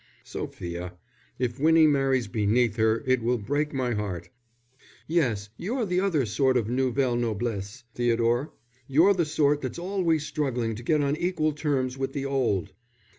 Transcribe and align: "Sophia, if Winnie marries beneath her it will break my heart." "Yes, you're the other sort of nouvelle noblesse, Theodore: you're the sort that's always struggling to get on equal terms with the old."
"Sophia, 0.23 0.95
if 1.37 1.59
Winnie 1.59 1.85
marries 1.85 2.27
beneath 2.27 2.75
her 2.77 3.03
it 3.05 3.21
will 3.21 3.37
break 3.37 3.71
my 3.71 3.91
heart." 3.93 4.29
"Yes, 5.05 5.49
you're 5.57 5.85
the 5.85 5.99
other 5.99 6.25
sort 6.25 6.57
of 6.57 6.67
nouvelle 6.67 7.15
noblesse, 7.15 7.83
Theodore: 7.93 8.51
you're 8.87 9.13
the 9.13 9.25
sort 9.25 9.61
that's 9.61 9.77
always 9.77 10.25
struggling 10.25 10.73
to 10.73 10.81
get 10.81 11.01
on 11.01 11.15
equal 11.17 11.53
terms 11.53 11.99
with 11.99 12.13
the 12.13 12.25
old." 12.25 12.73